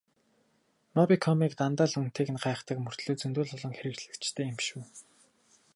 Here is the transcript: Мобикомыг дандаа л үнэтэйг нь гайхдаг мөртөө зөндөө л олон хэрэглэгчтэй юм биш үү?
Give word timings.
Мобикомыг 0.95 1.51
дандаа 1.59 1.87
л 1.91 1.97
үнэтэйг 1.99 2.29
нь 2.33 2.41
гайхдаг 2.43 2.77
мөртөө 2.81 3.13
зөндөө 3.19 3.43
л 3.45 3.53
олон 3.55 3.73
хэрэглэгчтэй 3.77 4.43
юм 4.49 4.55
биш 4.59 4.69
үү? 4.77 4.83